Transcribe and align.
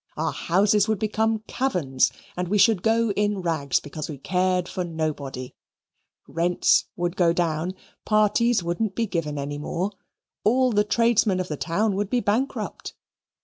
Our 0.17 0.31
houses 0.31 0.87
would 0.87 0.97
become 0.97 1.43
caverns, 1.45 2.11
and 2.35 2.47
we 2.47 2.57
should 2.57 2.81
go 2.81 3.11
in 3.11 3.43
rags 3.43 3.79
because 3.79 4.09
we 4.09 4.17
cared 4.17 4.67
for 4.67 4.83
nobody. 4.83 5.53
Rents 6.27 6.85
would 6.95 7.15
go 7.15 7.33
down. 7.33 7.75
Parties 8.03 8.63
wouldn't 8.63 8.95
be 8.95 9.05
given 9.05 9.37
any 9.37 9.59
more. 9.59 9.91
All 10.43 10.71
the 10.71 10.83
tradesmen 10.83 11.39
of 11.39 11.49
the 11.49 11.55
town 11.55 11.93
would 11.97 12.09
be 12.09 12.19
bankrupt. 12.19 12.95